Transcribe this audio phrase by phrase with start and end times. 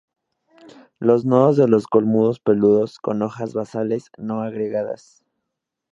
[0.99, 5.23] Los nodos de los culmos peludos con hojas basales no agregadas.